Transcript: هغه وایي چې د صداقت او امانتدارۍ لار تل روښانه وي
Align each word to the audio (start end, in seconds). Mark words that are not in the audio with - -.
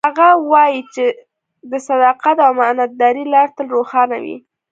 هغه 0.07 0.27
وایي 0.51 0.81
چې 0.93 1.05
د 1.69 1.73
صداقت 1.87 2.35
او 2.45 2.51
امانتدارۍ 2.53 3.25
لار 3.33 3.47
تل 3.57 3.67
روښانه 3.77 4.17
وي 4.23 4.37